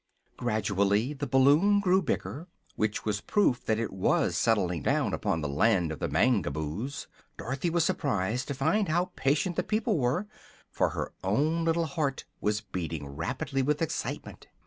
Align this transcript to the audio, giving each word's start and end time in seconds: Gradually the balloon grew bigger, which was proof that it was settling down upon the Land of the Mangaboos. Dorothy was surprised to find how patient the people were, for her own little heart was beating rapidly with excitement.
Gradually 0.35 1.13
the 1.13 1.27
balloon 1.27 1.79
grew 1.79 2.01
bigger, 2.01 2.47
which 2.75 3.05
was 3.05 3.21
proof 3.21 3.63
that 3.67 3.77
it 3.77 3.93
was 3.93 4.35
settling 4.35 4.81
down 4.81 5.13
upon 5.13 5.41
the 5.41 5.47
Land 5.47 5.91
of 5.91 5.99
the 5.99 6.09
Mangaboos. 6.09 7.05
Dorothy 7.37 7.69
was 7.69 7.85
surprised 7.85 8.47
to 8.47 8.55
find 8.55 8.89
how 8.89 9.11
patient 9.15 9.57
the 9.57 9.61
people 9.63 9.99
were, 9.99 10.25
for 10.71 10.89
her 10.89 11.13
own 11.23 11.63
little 11.65 11.85
heart 11.85 12.25
was 12.39 12.61
beating 12.61 13.09
rapidly 13.15 13.61
with 13.61 13.79
excitement. 13.79 14.47